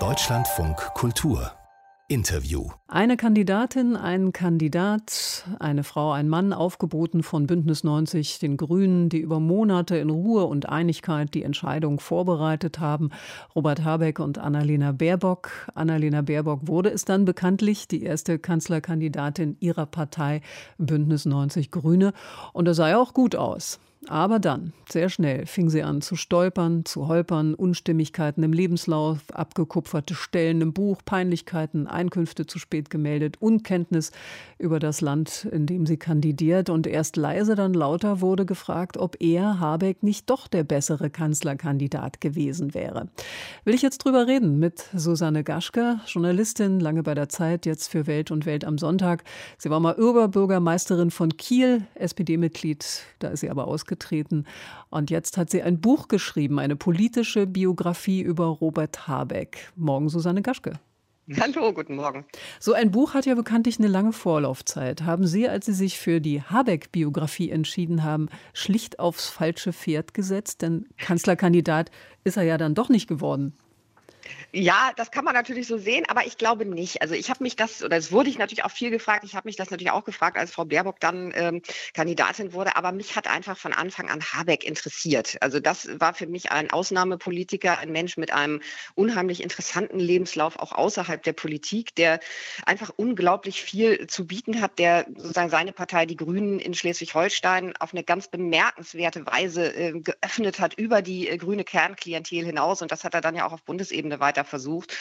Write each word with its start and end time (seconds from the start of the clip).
Deutschlandfunk 0.00 0.76
Kultur 0.94 1.52
Interview. 2.08 2.70
Eine 2.88 3.16
Kandidatin, 3.16 3.94
ein 3.94 4.32
Kandidat, 4.32 5.44
eine 5.60 5.84
Frau, 5.84 6.10
ein 6.10 6.28
Mann, 6.28 6.52
aufgeboten 6.52 7.22
von 7.22 7.46
Bündnis 7.46 7.84
90, 7.84 8.40
den 8.40 8.56
Grünen, 8.56 9.10
die 9.10 9.20
über 9.20 9.38
Monate 9.38 9.96
in 9.96 10.10
Ruhe 10.10 10.44
und 10.46 10.68
Einigkeit 10.68 11.34
die 11.34 11.44
Entscheidung 11.44 12.00
vorbereitet 12.00 12.80
haben. 12.80 13.10
Robert 13.54 13.84
Habeck 13.84 14.18
und 14.18 14.38
Annalena 14.38 14.90
Baerbock. 14.90 15.70
Annalena 15.76 16.22
Baerbock 16.22 16.66
wurde 16.66 16.90
es 16.90 17.04
dann 17.04 17.24
bekanntlich 17.24 17.86
die 17.86 18.02
erste 18.02 18.40
Kanzlerkandidatin 18.40 19.56
ihrer 19.60 19.86
Partei 19.86 20.40
Bündnis 20.78 21.26
90 21.26 21.70
Grüne. 21.70 22.12
Und 22.52 22.66
es 22.66 22.76
sah 22.76 22.88
ja 22.88 22.98
auch 22.98 23.14
gut 23.14 23.36
aus. 23.36 23.78
Aber 24.08 24.38
dann, 24.38 24.74
sehr 24.90 25.08
schnell, 25.08 25.46
fing 25.46 25.70
sie 25.70 25.82
an 25.82 26.02
zu 26.02 26.14
stolpern, 26.14 26.84
zu 26.84 27.08
holpern, 27.08 27.54
Unstimmigkeiten 27.54 28.42
im 28.42 28.52
Lebenslauf, 28.52 29.18
abgekupferte 29.32 30.14
Stellen 30.14 30.60
im 30.60 30.74
Buch, 30.74 31.00
Peinlichkeiten, 31.04 31.86
Einkünfte 31.86 32.46
zu 32.46 32.58
spät 32.58 32.90
gemeldet, 32.90 33.40
Unkenntnis 33.40 34.12
über 34.58 34.78
das 34.78 35.00
Land, 35.00 35.48
in 35.50 35.64
dem 35.64 35.86
sie 35.86 35.96
kandidiert. 35.96 36.68
Und 36.68 36.86
erst 36.86 37.16
leise, 37.16 37.54
dann 37.54 37.72
lauter 37.72 38.20
wurde 38.20 38.44
gefragt, 38.44 38.98
ob 38.98 39.16
er, 39.20 39.58
Habeck, 39.58 40.02
nicht 40.02 40.28
doch 40.28 40.48
der 40.48 40.64
bessere 40.64 41.08
Kanzlerkandidat 41.08 42.20
gewesen 42.20 42.74
wäre. 42.74 43.08
Will 43.64 43.74
ich 43.74 43.82
jetzt 43.82 43.98
drüber 43.98 44.26
reden 44.26 44.58
mit 44.58 44.84
Susanne 44.94 45.44
Gaschke, 45.44 46.00
Journalistin, 46.06 46.78
lange 46.78 47.02
bei 47.02 47.14
der 47.14 47.30
Zeit, 47.30 47.64
jetzt 47.64 47.88
für 47.88 48.06
Welt 48.06 48.30
und 48.30 48.44
Welt 48.44 48.66
am 48.66 48.76
Sonntag. 48.76 49.24
Sie 49.56 49.70
war 49.70 49.80
mal 49.80 49.94
Oberbürgermeisterin 49.94 51.10
von 51.10 51.36
Kiel, 51.38 51.86
SPD-Mitglied, 51.94 52.84
da 53.18 53.28
ist 53.28 53.40
sie 53.40 53.48
aber 53.48 53.66
ausgegangen 53.66 53.93
aufgetreten. 53.94 54.44
Und 54.90 55.10
jetzt 55.10 55.36
hat 55.36 55.50
sie 55.50 55.62
ein 55.62 55.80
Buch 55.80 56.08
geschrieben, 56.08 56.58
eine 56.58 56.76
politische 56.76 57.46
Biografie 57.46 58.20
über 58.20 58.46
Robert 58.46 59.06
Habeck. 59.06 59.72
Morgen 59.76 60.08
Susanne 60.08 60.42
Gaschke. 60.42 60.78
Hallo, 61.40 61.72
guten 61.72 61.96
Morgen. 61.96 62.26
So 62.60 62.74
ein 62.74 62.90
Buch 62.90 63.14
hat 63.14 63.24
ja 63.24 63.34
bekanntlich 63.34 63.78
eine 63.78 63.88
lange 63.88 64.12
Vorlaufzeit. 64.12 65.02
Haben 65.02 65.26
Sie, 65.26 65.48
als 65.48 65.64
Sie 65.64 65.72
sich 65.72 65.98
für 65.98 66.20
die 66.20 66.42
Habeck-Biografie 66.42 67.50
entschieden 67.50 68.02
haben, 68.02 68.28
schlicht 68.52 68.98
aufs 68.98 69.30
falsche 69.30 69.72
Pferd 69.72 70.12
gesetzt? 70.12 70.60
Denn 70.60 70.86
Kanzlerkandidat 70.98 71.90
ist 72.24 72.36
er 72.36 72.42
ja 72.42 72.58
dann 72.58 72.74
doch 72.74 72.90
nicht 72.90 73.08
geworden. 73.08 73.54
Ja, 74.52 74.92
das 74.96 75.10
kann 75.10 75.24
man 75.24 75.34
natürlich 75.34 75.66
so 75.66 75.76
sehen, 75.78 76.04
aber 76.08 76.26
ich 76.26 76.38
glaube 76.38 76.64
nicht. 76.64 77.02
Also 77.02 77.14
ich 77.14 77.28
habe 77.28 77.42
mich 77.42 77.56
das, 77.56 77.82
oder 77.82 77.96
es 77.96 78.12
wurde 78.12 78.30
ich 78.30 78.38
natürlich 78.38 78.64
auch 78.64 78.70
viel 78.70 78.90
gefragt, 78.90 79.24
ich 79.24 79.34
habe 79.34 79.48
mich 79.48 79.56
das 79.56 79.70
natürlich 79.70 79.90
auch 79.90 80.04
gefragt, 80.04 80.36
als 80.38 80.52
Frau 80.52 80.64
Baerbock 80.64 81.00
dann 81.00 81.32
ähm, 81.34 81.62
Kandidatin 81.92 82.52
wurde, 82.52 82.76
aber 82.76 82.92
mich 82.92 83.16
hat 83.16 83.26
einfach 83.26 83.58
von 83.58 83.72
Anfang 83.72 84.08
an 84.08 84.22
Habeck 84.22 84.64
interessiert. 84.64 85.36
Also 85.40 85.58
das 85.58 85.88
war 85.98 86.14
für 86.14 86.26
mich 86.26 86.52
ein 86.52 86.70
Ausnahmepolitiker, 86.70 87.78
ein 87.78 87.90
Mensch 87.90 88.16
mit 88.16 88.32
einem 88.32 88.60
unheimlich 88.94 89.42
interessanten 89.42 89.98
Lebenslauf, 89.98 90.58
auch 90.58 90.72
außerhalb 90.72 91.22
der 91.22 91.32
Politik, 91.32 91.94
der 91.96 92.20
einfach 92.64 92.90
unglaublich 92.96 93.60
viel 93.62 94.06
zu 94.06 94.26
bieten 94.26 94.60
hat, 94.60 94.78
der 94.78 95.06
sozusagen 95.16 95.50
seine 95.50 95.72
Partei, 95.72 96.06
die 96.06 96.16
Grünen 96.16 96.60
in 96.60 96.74
Schleswig-Holstein, 96.74 97.74
auf 97.80 97.92
eine 97.92 98.04
ganz 98.04 98.28
bemerkenswerte 98.28 99.26
Weise 99.26 99.74
äh, 99.74 99.92
geöffnet 100.00 100.60
hat 100.60 100.74
über 100.74 101.02
die 101.02 101.28
äh, 101.28 101.36
grüne 101.38 101.64
Kernklientel 101.64 102.44
hinaus. 102.44 102.82
Und 102.82 102.92
das 102.92 103.02
hat 103.02 103.14
er 103.14 103.20
dann 103.20 103.34
ja 103.34 103.46
auch 103.46 103.52
auf 103.52 103.62
Bundesebene 103.62 104.13
Ebene 104.14 104.20
weiter 104.20 104.44
versucht. 104.44 104.96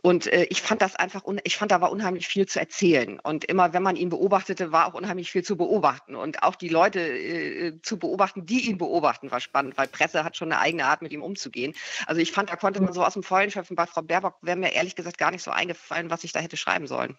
Und 0.00 0.28
äh, 0.28 0.44
ich 0.44 0.62
fand 0.62 0.80
das 0.80 0.94
einfach, 0.94 1.24
ich 1.42 1.56
fand, 1.56 1.72
da 1.72 1.80
war 1.80 1.90
unheimlich 1.90 2.28
viel 2.28 2.46
zu 2.46 2.60
erzählen. 2.60 3.18
Und 3.18 3.44
immer, 3.44 3.72
wenn 3.72 3.82
man 3.82 3.96
ihn 3.96 4.10
beobachtete, 4.10 4.70
war 4.70 4.86
auch 4.86 4.94
unheimlich 4.94 5.30
viel 5.32 5.42
zu 5.42 5.56
beobachten. 5.56 6.14
Und 6.14 6.42
auch 6.44 6.54
die 6.54 6.68
Leute 6.68 7.00
äh, 7.00 7.80
zu 7.82 7.98
beobachten, 7.98 8.46
die 8.46 8.68
ihn 8.68 8.78
beobachten, 8.78 9.30
war 9.32 9.40
spannend, 9.40 9.76
weil 9.76 9.88
Presse 9.88 10.22
hat 10.22 10.36
schon 10.36 10.52
eine 10.52 10.60
eigene 10.60 10.84
Art, 10.84 11.02
mit 11.02 11.12
ihm 11.12 11.22
umzugehen. 11.22 11.74
Also 12.06 12.20
ich 12.20 12.30
fand, 12.30 12.50
da 12.50 12.56
konnte 12.56 12.80
man 12.80 12.92
so 12.92 13.04
aus 13.04 13.14
dem 13.14 13.24
Vollen 13.24 13.50
schöpfen. 13.50 13.74
Bei 13.74 13.86
Frau 13.86 14.02
Baerbock 14.02 14.36
wäre 14.42 14.56
mir 14.56 14.72
ehrlich 14.72 14.94
gesagt 14.94 15.18
gar 15.18 15.32
nicht 15.32 15.42
so 15.42 15.50
eingefallen, 15.50 16.10
was 16.10 16.22
ich 16.22 16.32
da 16.32 16.40
hätte 16.40 16.56
schreiben 16.56 16.86
sollen. 16.86 17.18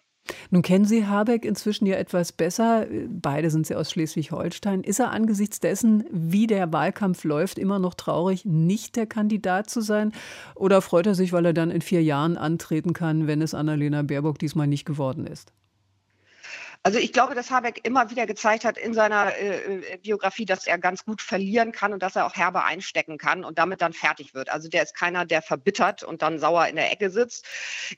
Nun 0.50 0.62
kennen 0.62 0.84
Sie 0.84 1.06
Habeck 1.06 1.44
inzwischen 1.44 1.86
ja 1.86 1.96
etwas 1.96 2.32
besser. 2.32 2.86
Beide 3.08 3.50
sind 3.50 3.66
sie 3.66 3.74
aus 3.74 3.90
Schleswig-Holstein. 3.90 4.82
Ist 4.82 5.00
er 5.00 5.10
angesichts 5.10 5.60
dessen, 5.60 6.04
wie 6.10 6.46
der 6.46 6.72
Wahlkampf 6.72 7.24
läuft, 7.24 7.58
immer 7.58 7.78
noch 7.78 7.94
traurig, 7.94 8.44
nicht 8.44 8.96
der 8.96 9.06
Kandidat 9.06 9.70
zu 9.70 9.80
sein? 9.80 10.12
Oder 10.54 10.82
freut 10.82 11.06
er 11.06 11.14
sich, 11.14 11.32
weil 11.32 11.46
er 11.46 11.52
dann 11.52 11.70
in 11.70 11.82
vier 11.82 12.02
Jahren 12.02 12.36
antreten 12.36 12.92
kann, 12.92 13.26
wenn 13.26 13.42
es 13.42 13.54
Annalena 13.54 14.02
Baerbock 14.02 14.38
diesmal 14.38 14.66
nicht 14.66 14.84
geworden 14.84 15.26
ist? 15.26 15.52
Also 16.82 16.98
ich 16.98 17.12
glaube, 17.12 17.34
dass 17.34 17.50
Habeck 17.50 17.80
immer 17.86 18.08
wieder 18.08 18.26
gezeigt 18.26 18.64
hat 18.64 18.78
in 18.78 18.94
seiner 18.94 19.36
äh, 19.36 19.80
äh, 19.80 19.98
Biografie, 19.98 20.46
dass 20.46 20.66
er 20.66 20.78
ganz 20.78 21.04
gut 21.04 21.20
verlieren 21.20 21.72
kann 21.72 21.92
und 21.92 22.02
dass 22.02 22.16
er 22.16 22.24
auch 22.24 22.34
herbe 22.36 22.64
einstecken 22.64 23.18
kann 23.18 23.44
und 23.44 23.58
damit 23.58 23.82
dann 23.82 23.92
fertig 23.92 24.32
wird. 24.32 24.48
Also 24.48 24.70
der 24.70 24.84
ist 24.84 24.96
keiner, 24.96 25.26
der 25.26 25.42
verbittert 25.42 26.02
und 26.02 26.22
dann 26.22 26.38
sauer 26.38 26.68
in 26.68 26.76
der 26.76 26.90
Ecke 26.90 27.10
sitzt. 27.10 27.44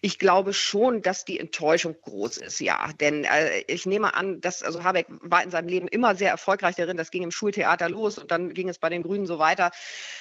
Ich 0.00 0.18
glaube 0.18 0.52
schon, 0.52 1.00
dass 1.00 1.24
die 1.24 1.38
Enttäuschung 1.38 1.94
groß 2.02 2.38
ist, 2.38 2.58
ja. 2.58 2.90
Denn 2.98 3.22
äh, 3.22 3.60
ich 3.68 3.86
nehme 3.86 4.14
an, 4.14 4.40
dass 4.40 4.64
also 4.64 4.82
Habeck 4.82 5.06
war 5.08 5.44
in 5.44 5.52
seinem 5.52 5.68
Leben 5.68 5.86
immer 5.86 6.16
sehr 6.16 6.30
erfolgreich 6.30 6.74
darin. 6.74 6.96
Das 6.96 7.12
ging 7.12 7.22
im 7.22 7.30
Schultheater 7.30 7.88
los 7.88 8.18
und 8.18 8.32
dann 8.32 8.52
ging 8.52 8.68
es 8.68 8.80
bei 8.80 8.88
den 8.88 9.04
Grünen 9.04 9.26
so 9.26 9.38
weiter. 9.38 9.70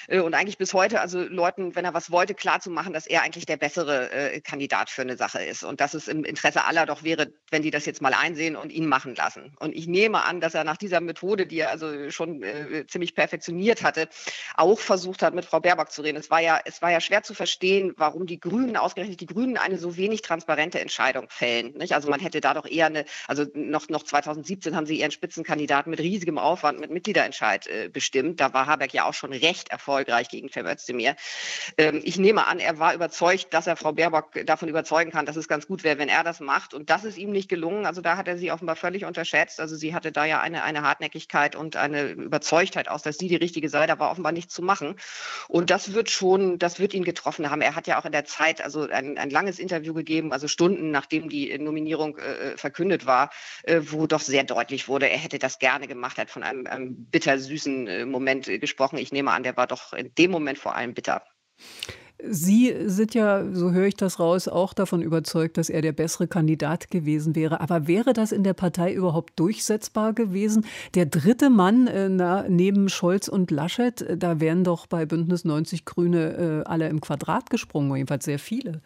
Äh, 0.08 0.20
und 0.20 0.36
eigentlich 0.36 0.60
bis 0.60 0.76
heute, 0.76 1.02
also 1.02 1.20
Leuten, 1.20 1.76
wenn 1.76 1.86
er 1.86 1.96
was 1.96 2.12
wollte, 2.12 2.36
klarzumachen, 2.36 2.94
dass 2.94 3.08
er 3.08 3.24
eigentlich 3.24 3.48
der 3.48 3.58
bessere 3.58 4.12
äh, 4.12 4.40
Kandidat 4.40 4.92
für 4.92 5.02
eine 5.02 5.18
Sache 5.18 5.44
ist. 5.44 5.64
Und 5.64 5.82
dass 5.82 5.96
es 5.96 6.08
im 6.08 6.24
Interesse 6.26 6.66
aller 6.66 6.86
doch 6.86 7.02
wäre, 7.02 7.34
wenn 7.50 7.64
die 7.64 7.72
das 7.72 7.88
jetzt 7.88 8.04
mal 8.04 8.14
einsehen 8.14 8.51
sehen 8.52 8.56
und 8.56 8.72
ihn 8.72 8.88
machen 8.88 9.16
lassen. 9.16 9.54
Und 9.60 9.76
ich 9.76 9.88
nehme 9.88 10.24
an, 10.24 10.42
dass 10.42 10.54
er 10.54 10.64
nach 10.64 10.78
dieser 10.78 11.02
Methode, 11.02 11.46
die 11.46 11.60
er 11.60 11.70
also 11.70 12.10
schon 12.10 12.44
äh, 12.44 12.86
ziemlich 12.88 13.16
perfektioniert 13.16 13.84
hatte, 13.84 14.08
auch 14.56 14.80
versucht 14.80 15.22
hat, 15.22 15.34
mit 15.34 15.46
Frau 15.46 15.60
Baerbock 15.60 15.92
zu 15.92 16.02
reden. 16.02 16.18
Es 16.18 16.30
war 16.30 16.42
ja, 16.42 16.60
es 16.66 16.82
war 16.82 16.92
ja 16.92 17.00
schwer 17.00 17.24
zu 17.24 17.34
verstehen, 17.34 17.94
warum 17.98 18.26
die 18.26 18.40
Grünen, 18.40 18.78
ausgerechnet 18.78 19.22
die 19.22 19.26
Grünen, 19.26 19.58
eine 19.58 19.78
so 19.78 19.98
wenig 19.98 20.22
transparente 20.22 20.80
Entscheidung 20.80 21.28
fällen. 21.30 21.74
Nicht? 21.78 21.94
Also 21.94 22.10
man 22.10 22.20
hätte 22.20 22.42
da 22.42 22.54
doch 22.54 22.66
eher 22.66 22.88
eine, 22.88 23.06
also 23.28 23.46
noch, 23.54 23.90
noch 23.90 24.04
2017 24.04 24.76
haben 24.76 24.86
sie 24.86 25.00
ihren 25.00 25.12
Spitzenkandidaten 25.12 25.90
mit 25.90 26.00
riesigem 26.00 26.38
Aufwand 26.38 26.80
mit 26.80 26.92
Mitgliederentscheid 26.92 27.68
äh, 27.68 27.90
bestimmt. 27.90 28.40
Da 28.40 28.54
war 28.54 28.66
Habeck 28.66 28.94
ja 28.94 29.06
auch 29.06 29.14
schon 29.14 29.34
recht 29.34 29.70
erfolgreich 29.70 30.30
gegen 30.30 30.50
Cem 30.50 30.66
Özdemir. 30.66 31.16
Ähm, 31.78 32.02
ich 32.04 32.18
nehme 32.18 32.48
an, 32.48 32.60
er 32.60 32.80
war 32.80 32.94
überzeugt, 32.94 33.54
dass 33.54 33.68
er 33.68 33.76
Frau 33.76 33.94
Baerbock 33.94 34.46
davon 34.46 34.70
überzeugen 34.70 35.12
kann, 35.12 35.26
dass 35.26 35.36
es 35.36 35.48
ganz 35.48 35.68
gut 35.68 35.84
wäre, 35.84 35.98
wenn 35.98 36.10
er 36.10 36.24
das 36.24 36.40
macht. 36.40 36.74
Und 36.74 36.90
das 36.90 37.04
ist 37.04 37.18
ihm 37.18 37.32
nicht 37.32 37.50
gelungen. 37.50 37.86
Also 37.86 38.02
da 38.02 38.18
hat 38.18 38.28
er 38.28 38.38
sie 38.42 38.52
offenbar 38.52 38.76
völlig 38.76 39.06
unterschätzt. 39.06 39.62
Also 39.62 39.78
sie 39.78 39.96
hatte 39.96 40.12
da 40.12 40.26
ja 40.26 40.42
eine, 40.42 40.64
eine 40.64 40.82
Hartnäckigkeit 40.82 41.56
und 41.56 41.78
eine 41.78 42.10
Überzeugtheit 42.10 42.90
aus, 42.90 43.02
dass 43.02 43.18
sie 43.18 43.30
die 43.30 43.38
richtige 43.38 43.70
sei. 43.70 43.88
Da 43.88 43.98
war 44.00 44.12
offenbar 44.12 44.34
nichts 44.34 44.54
zu 44.54 44.62
machen. 44.62 44.96
Und 45.48 45.70
das 45.70 45.94
wird 45.94 46.10
schon, 46.10 46.60
das 46.60 46.80
wird 46.80 46.94
ihn 46.94 47.06
getroffen 47.06 47.50
haben. 47.50 47.62
Er 47.62 47.76
hat 47.76 47.88
ja 47.88 48.00
auch 48.00 48.06
in 48.06 48.12
der 48.12 48.26
Zeit 48.26 48.62
also 48.62 48.90
ein, 48.90 49.18
ein 49.18 49.30
langes 49.30 49.60
Interview 49.60 49.94
gegeben, 49.94 50.34
also 50.34 50.50
Stunden 50.50 50.92
nachdem 50.92 51.30
die 51.30 51.58
Nominierung 51.58 52.18
äh, 52.18 52.58
verkündet 52.58 53.06
war, 53.06 53.30
äh, 53.64 53.80
wo 53.84 54.08
doch 54.08 54.20
sehr 54.20 54.44
deutlich 54.44 54.88
wurde, 54.88 55.10
er 55.10 55.18
hätte 55.18 55.40
das 55.40 55.60
gerne 55.60 55.88
gemacht, 55.88 56.18
hat 56.18 56.30
von 56.30 56.44
einem, 56.44 56.68
einem 56.68 57.06
bittersüßen 57.06 57.88
äh, 57.88 58.06
Moment 58.06 58.48
gesprochen. 58.48 58.98
Ich 58.98 59.12
nehme 59.12 59.32
an, 59.32 59.44
der 59.44 59.56
war 59.56 59.68
doch 59.68 59.94
in 59.94 60.14
dem 60.16 60.32
Moment 60.32 60.60
vor 60.60 60.76
allem 60.76 60.94
bitter. 60.94 61.24
Sie 62.34 62.74
sind 62.86 63.14
ja, 63.14 63.44
so 63.52 63.72
höre 63.72 63.88
ich 63.88 63.98
das 63.98 64.18
raus, 64.18 64.48
auch 64.48 64.74
davon 64.74 65.02
überzeugt, 65.02 65.58
dass 65.58 65.70
er 65.70 65.82
der 65.82 65.92
bessere 65.92 66.30
Kandidat 66.30 66.90
gewesen 66.90 67.36
wäre. 67.36 67.60
Aber 67.60 67.88
wäre 67.88 68.14
das 68.14 68.32
in 68.32 68.46
der 68.46 68.54
Partei 68.54 68.94
überhaupt 68.94 69.38
durchsetzbar 69.38 70.14
gewesen? 70.14 70.66
Der 70.96 71.06
dritte 71.06 71.50
Mann 71.50 71.88
äh, 71.88 72.08
na, 72.08 72.46
neben 72.48 72.88
Scholz 72.88 73.28
und 73.28 73.52
Laschet, 73.52 74.02
äh, 74.02 74.18
da 74.18 74.40
wären 74.40 74.64
doch 74.64 74.88
bei 74.88 75.06
Bündnis 75.06 75.44
90 75.44 75.84
Grüne 75.84 76.64
äh, 76.64 76.70
alle 76.70 76.88
im 76.88 77.02
Quadrat 77.02 77.50
gesprungen, 77.50 77.98
jedenfalls 77.98 78.24
sehr 78.24 78.40
viele. 78.40 78.82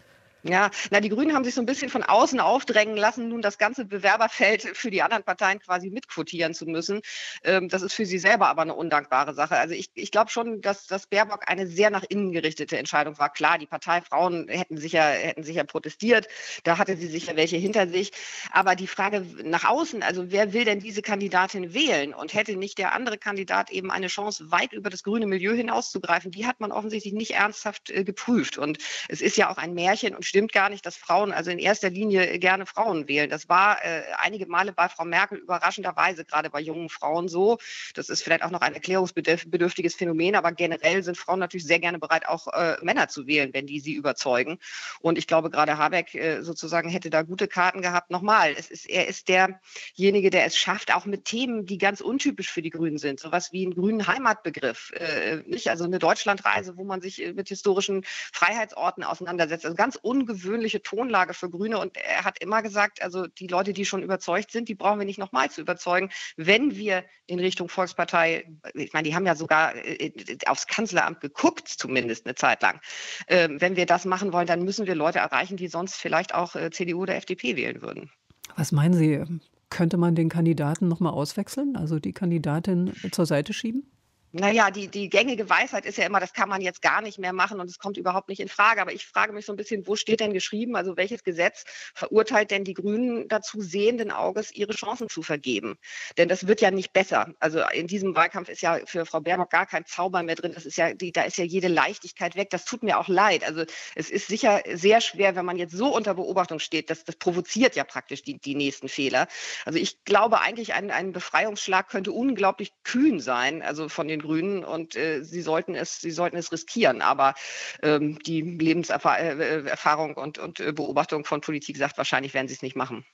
Ja, 0.48 0.70
na, 0.92 1.00
die 1.00 1.10
Grünen 1.10 1.34
haben 1.34 1.44
sich 1.44 1.56
so 1.56 1.62
ein 1.62 1.66
bisschen 1.66 1.90
von 1.90 2.04
außen 2.04 2.40
aufdrängen 2.40 2.98
lassen, 2.98 3.30
nun 3.30 3.42
das 3.42 3.58
ganze 3.58 3.84
Bewerberfeld 3.84 4.62
für 4.62 4.92
die 4.92 5.02
anderen 5.02 5.24
Parteien 5.24 5.60
quasi 5.60 5.90
mitquotieren 5.90 6.54
zu 6.54 6.68
müssen. 6.68 7.02
Ähm, 7.44 7.68
das 7.68 7.82
ist 7.82 7.94
für 7.94 8.06
sie 8.06 8.20
selber 8.20 8.48
aber 8.48 8.62
eine 8.62 8.76
undankbare 8.76 9.34
Sache. 9.34 9.58
Also 9.58 9.74
ich, 9.74 9.90
ich 9.96 10.12
glaube 10.12 10.30
schon, 10.30 10.62
dass, 10.62 10.86
dass 10.86 11.08
Baerbock 11.08 11.50
eine 11.50 11.66
sehr 11.66 11.90
nach 11.90 12.04
innen 12.04 12.32
gerichtete 12.32 12.78
Entscheidung 12.78 13.18
war. 13.18 13.34
Klar, 13.34 13.58
die 13.58 13.66
Parteifrauen 13.66 14.48
hätten 14.48 14.78
sicher, 14.78 15.02
hätten 15.02 15.42
sicher 15.42 15.64
protestiert. 15.64 16.28
Da 16.64 16.78
hatte 16.78 16.96
sie 16.96 17.08
sicher 17.08 17.36
welche 17.36 17.58
hinter 17.58 17.88
sich. 17.88 18.12
Aber 18.52 18.76
die 18.76 18.86
Frage 18.86 19.26
nach 19.44 19.64
außen, 19.66 20.04
also 20.04 20.32
wer 20.32 20.54
will 20.54 20.64
denn 20.64 20.80
diese 20.80 21.02
Kandidatin 21.02 21.74
wählen? 21.74 22.14
Und 22.14 22.36
hätte 22.36 22.56
nicht 22.56 22.78
der 22.78 22.94
andere 22.94 23.18
Kandidat 23.18 23.72
eben 23.72 23.90
eine 23.90 24.08
Chance, 24.08 24.52
weit 24.52 24.74
über 24.74 24.92
das 24.92 25.02
grüne 25.02 25.26
Milieu 25.26 25.56
hinauszugreifen? 25.56 26.30
Die 26.30 26.46
hat 26.46 26.60
man 26.60 26.72
offensichtlich 26.72 27.14
nicht 27.14 27.32
ernsthaft 27.32 27.90
äh, 27.90 28.04
geprüft. 28.04 28.60
Und 28.60 28.78
es 29.10 29.22
ist 29.22 29.38
ja 29.38 29.50
auch 29.50 29.58
ein 29.58 29.74
Märchen 29.74 30.16
und 30.16 30.35
stimmt 30.36 30.52
gar 30.52 30.68
nicht, 30.68 30.86
dass 30.86 30.98
Frauen 30.98 31.32
also 31.32 31.50
in 31.50 31.60
erster 31.60 31.90
Linie 31.90 32.40
gerne 32.40 32.66
Frauen 32.66 33.08
wählen. 33.08 33.30
Das 33.30 33.48
war 33.48 33.82
äh, 33.86 34.02
einige 34.18 34.48
Male 34.48 34.74
bei 34.74 34.90
Frau 34.90 35.06
Merkel 35.06 35.38
überraschenderweise 35.38 36.26
gerade 36.26 36.50
bei 36.50 36.60
jungen 36.60 36.90
Frauen 36.90 37.30
so. 37.30 37.58
Das 37.94 38.10
ist 38.10 38.22
vielleicht 38.22 38.44
auch 38.44 38.52
noch 38.52 38.60
ein 38.60 38.74
erklärungsbedürftiges 38.74 39.96
Phänomen, 39.96 40.36
aber 40.36 40.52
generell 40.52 41.04
sind 41.04 41.18
Frauen 41.18 41.40
natürlich 41.40 41.66
sehr 41.66 41.80
gerne 41.80 42.00
bereit, 42.00 42.28
auch 42.28 42.48
äh, 42.48 42.76
Männer 42.82 43.08
zu 43.08 43.28
wählen, 43.28 43.54
wenn 43.54 43.66
die 43.66 43.80
sie 43.80 43.94
überzeugen. 43.94 44.60
Und 45.00 45.18
ich 45.18 45.26
glaube, 45.26 45.50
gerade 45.50 45.78
Habeck 45.78 46.14
äh, 46.16 46.42
sozusagen 46.42 46.90
hätte 46.90 47.10
da 47.10 47.22
gute 47.22 47.48
Karten 47.48 47.82
gehabt. 47.82 48.12
Nochmal, 48.12 48.54
es 48.58 48.70
ist, 48.70 48.90
er 48.90 49.08
ist 49.08 49.30
derjenige, 49.30 50.32
der 50.32 50.44
es 50.44 50.58
schafft, 50.58 50.94
auch 50.94 51.06
mit 51.06 51.24
Themen, 51.24 51.66
die 51.66 51.78
ganz 51.78 52.02
untypisch 52.02 52.52
für 52.52 52.62
die 52.62 52.72
Grünen 52.72 52.98
sind, 52.98 53.22
sowas 53.22 53.54
wie 53.54 53.64
einen 53.64 53.76
grünen 53.76 54.06
Heimatbegriff, 54.06 54.92
äh, 54.96 55.38
nicht 55.46 55.70
also 55.70 55.86
eine 55.86 56.00
Deutschlandreise, 56.00 56.76
wo 56.76 56.84
man 56.84 57.00
sich 57.00 57.24
äh, 57.24 57.32
mit 57.32 57.48
historischen 57.48 58.04
Freiheitsorten 58.34 59.06
auseinandersetzt. 59.06 59.64
Also 59.64 59.78
ganz 59.78 59.96
ungewöhnliche 60.16 60.82
Tonlage 60.82 61.34
für 61.34 61.50
Grüne. 61.50 61.80
Und 61.80 61.98
er 61.98 62.24
hat 62.24 62.42
immer 62.42 62.62
gesagt, 62.62 63.02
also 63.02 63.28
die 63.28 63.48
Leute, 63.48 63.74
die 63.74 63.86
schon 63.86 64.04
überzeugt 64.04 64.52
sind, 64.52 64.70
die 64.70 64.76
brauchen 64.76 65.00
wir 65.00 65.06
nicht 65.06 65.20
nochmal 65.20 65.50
zu 65.52 65.62
überzeugen, 65.62 66.10
wenn 66.38 66.76
wir 66.76 67.04
in 67.28 67.40
Richtung 67.40 67.70
Volkspartei, 67.70 68.46
ich 68.74 68.94
meine, 68.94 69.08
die 69.08 69.16
haben 69.16 69.26
ja 69.26 69.36
sogar 69.36 69.76
äh, 69.76 70.12
aufs 70.46 70.68
Kanzleramt 70.68 71.22
geguckt, 71.22 71.68
zumindest 71.68 72.26
eine 72.26 72.36
Zeit 72.36 72.62
lang. 72.62 72.80
Ähm, 73.28 73.60
wenn 73.60 73.76
wir 73.76 73.86
das 73.86 74.06
machen 74.06 74.32
wollen, 74.32 74.48
dann 74.48 74.64
müssen 74.64 74.88
wir 74.88 74.96
Leute 74.96 75.20
erreichen, 75.20 75.58
die 75.58 75.68
sonst 75.68 75.96
vielleicht 75.96 76.34
auch 76.34 76.56
äh, 76.56 76.70
CDU 76.72 77.02
oder 77.02 77.16
FDP 77.16 77.56
wählen 77.56 77.82
würden. 77.82 78.10
Was 78.56 78.72
meinen 78.72 78.94
Sie? 78.94 79.24
Könnte 79.70 79.98
man 79.98 80.16
den 80.16 80.30
Kandidaten 80.30 80.88
nochmal 80.88 81.14
auswechseln, 81.14 81.76
also 81.76 82.00
die 82.00 82.14
Kandidatin 82.14 82.94
zur 83.12 83.26
Seite 83.26 83.52
schieben? 83.52 83.92
Naja, 84.38 84.70
die, 84.70 84.90
die 84.90 85.08
gängige 85.08 85.50
Weisheit 85.50 85.86
ist 85.86 85.98
ja 85.98 86.06
immer, 86.06 86.20
das 86.20 86.34
kann 86.34 86.50
man 86.50 86.60
jetzt 86.60 86.82
gar 86.82 87.02
nicht 87.02 87.18
mehr 87.20 87.32
machen 87.32 87.62
und 87.62 87.70
es 87.70 87.80
kommt 87.80 87.96
überhaupt 87.96 88.28
nicht 88.28 88.42
in 88.42 88.50
Frage. 88.50 88.82
Aber 88.82 88.92
ich 88.92 89.06
frage 89.06 89.32
mich 89.32 89.46
so 89.46 89.54
ein 89.54 89.56
bisschen, 89.56 89.88
wo 89.88 89.96
steht 89.96 90.20
denn 90.20 90.34
geschrieben, 90.34 90.76
also 90.76 90.98
welches 90.98 91.24
Gesetz 91.24 91.64
verurteilt 91.94 92.52
denn 92.52 92.66
die 92.66 92.74
Grünen 92.74 93.30
dazu, 93.30 93.62
sehenden 93.62 94.12
Auges 94.12 94.52
ihre 94.54 94.74
Chancen 94.74 95.08
zu 95.08 95.22
vergeben? 95.22 95.78
Denn 96.18 96.28
das 96.28 96.48
wird 96.48 96.60
ja 96.60 96.70
nicht 96.70 96.92
besser. 96.92 97.34
Also 97.40 97.62
in 97.74 97.88
diesem 97.88 98.14
Wahlkampf 98.18 98.50
ist 98.50 98.62
ja 98.62 98.80
für 98.86 99.06
Frau 99.06 99.22
Baerbock 99.22 99.52
gar 99.52 99.66
kein 99.68 99.86
Zauber 99.86 100.22
mehr 100.22 100.36
drin. 100.36 100.52
Das 100.54 100.66
ist 100.66 100.76
ja, 100.76 100.94
die, 100.94 101.14
da 101.14 101.22
ist 101.22 101.38
ja 101.38 101.46
jede 101.46 101.70
Leichtigkeit 101.70 102.36
weg. 102.36 102.50
Das 102.50 102.66
tut 102.66 102.84
mir 102.84 103.00
auch 103.00 103.08
leid. 103.08 103.46
Also 103.46 103.64
es 103.96 104.10
ist 104.10 104.28
sicher 104.28 104.62
sehr 104.74 105.00
schwer, 105.00 105.38
wenn 105.38 105.46
man 105.46 105.56
jetzt 105.56 105.74
so 105.74 105.96
unter 105.96 106.14
Beobachtung 106.14 106.60
steht. 106.60 106.90
Das, 106.90 107.06
das 107.06 107.16
provoziert 107.16 107.78
ja 107.78 107.86
praktisch 107.86 108.22
die, 108.22 108.38
die 108.38 108.56
nächsten 108.56 108.90
Fehler. 108.90 109.30
Also 109.64 109.80
ich 109.80 110.04
glaube 110.04 110.42
eigentlich, 110.42 110.74
ein, 110.74 110.92
ein 110.92 111.14
Befreiungsschlag 111.14 111.88
könnte 111.88 112.12
unglaublich 112.12 112.74
kühn 112.84 113.22
sein, 113.22 113.62
also 113.62 113.88
von 113.88 114.10
den 114.10 114.25
Grünen 114.26 114.64
und 114.64 114.96
äh, 114.96 115.24
sie 115.24 115.42
sollten 115.42 115.76
es, 115.76 116.00
sie 116.02 116.12
sollten 116.12 116.38
es 116.38 116.52
riskieren. 116.52 117.02
Aber 117.02 117.34
ähm, 117.82 118.20
die 118.20 118.42
Lebenserfahrung 118.42 120.12
äh, 120.12 120.20
und, 120.20 120.38
und 120.38 120.60
äh, 120.60 120.72
Beobachtung 120.74 121.26
von 121.26 121.42
Politik 121.42 121.78
sagt, 121.78 121.98
wahrscheinlich 121.98 122.34
werden 122.34 122.48
sie 122.48 122.56
es 122.56 122.62
nicht 122.62 122.76
machen. 122.76 123.06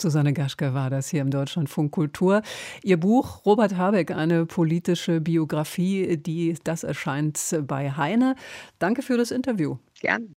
Susanne 0.00 0.32
Gaschke 0.32 0.74
war 0.74 0.90
das 0.90 1.08
hier 1.08 1.22
im 1.22 1.30
Deutschlandfunk 1.30 1.92
Kultur. 1.92 2.42
Ihr 2.84 2.98
Buch 2.98 3.44
Robert 3.44 3.76
Habeck, 3.76 4.12
eine 4.12 4.46
politische 4.46 5.20
Biografie, 5.20 6.16
die 6.16 6.56
das 6.62 6.84
erscheint 6.84 7.38
bei 7.66 7.90
Heine. 7.90 8.36
Danke 8.78 9.02
für 9.02 9.16
das 9.16 9.32
Interview. 9.32 9.78
Gern. 10.00 10.34